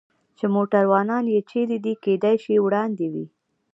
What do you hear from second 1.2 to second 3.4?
یې چېرې دي؟ کېدای شي وړاندې وي.